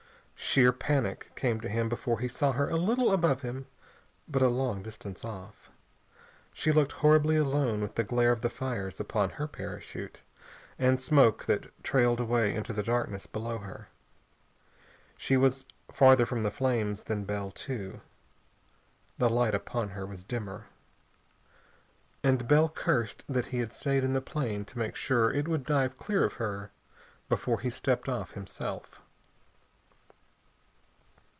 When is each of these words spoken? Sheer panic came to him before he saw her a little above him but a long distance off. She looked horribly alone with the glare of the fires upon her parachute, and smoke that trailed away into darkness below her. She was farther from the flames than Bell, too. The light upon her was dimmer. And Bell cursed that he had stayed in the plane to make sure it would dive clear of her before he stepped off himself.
Sheer 0.43 0.71
panic 0.73 1.31
came 1.35 1.61
to 1.61 1.69
him 1.69 1.87
before 1.87 2.19
he 2.19 2.27
saw 2.27 2.51
her 2.51 2.67
a 2.67 2.75
little 2.75 3.13
above 3.13 3.41
him 3.43 3.67
but 4.27 4.41
a 4.41 4.47
long 4.49 4.81
distance 4.83 5.23
off. 5.23 5.69
She 6.51 6.71
looked 6.73 6.93
horribly 6.93 7.37
alone 7.37 7.79
with 7.79 7.93
the 7.95 8.03
glare 8.03 8.31
of 8.33 8.41
the 8.41 8.49
fires 8.49 8.99
upon 8.99 9.29
her 9.29 9.47
parachute, 9.47 10.23
and 10.79 10.99
smoke 10.99 11.45
that 11.45 11.71
trailed 11.85 12.19
away 12.19 12.53
into 12.55 12.73
darkness 12.83 13.27
below 13.27 13.59
her. 13.59 13.87
She 15.15 15.37
was 15.37 15.65
farther 15.93 16.25
from 16.25 16.41
the 16.43 16.51
flames 16.51 17.03
than 17.03 17.23
Bell, 17.23 17.51
too. 17.51 18.01
The 19.19 19.29
light 19.29 19.55
upon 19.55 19.89
her 19.89 20.05
was 20.07 20.23
dimmer. 20.25 20.65
And 22.25 22.45
Bell 22.47 22.67
cursed 22.67 23.23
that 23.29 23.45
he 23.47 23.59
had 23.59 23.71
stayed 23.71 24.03
in 24.03 24.11
the 24.13 24.21
plane 24.21 24.65
to 24.65 24.79
make 24.79 24.95
sure 24.97 25.31
it 25.31 25.47
would 25.47 25.63
dive 25.63 25.97
clear 25.99 26.25
of 26.25 26.33
her 26.33 26.71
before 27.29 27.59
he 27.61 27.69
stepped 27.69 28.09
off 28.09 28.31
himself. 28.31 28.99